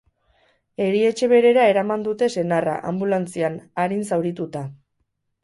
Erietxe 0.85 1.29
berera 1.33 1.65
eraman 1.73 2.05
dute 2.07 2.31
senarra, 2.37 2.75
anbulantzian, 2.93 3.61
arin 3.85 4.03
zaurituta. 4.13 4.67